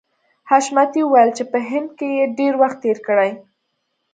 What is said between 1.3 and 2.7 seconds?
چې په هند کې یې ډېر